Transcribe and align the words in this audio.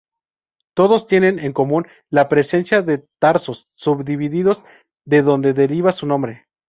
Todos 0.73 1.05
tienen 1.05 1.37
en 1.37 1.53
común 1.53 1.85
la 2.09 2.27
presencia 2.27 2.81
de 2.81 3.05
tarsos 3.19 3.67
subdivididos, 3.75 4.65
de 5.05 5.21
donde 5.21 5.53
deriva 5.53 5.91
su 5.91 6.07
nombre. 6.07 6.47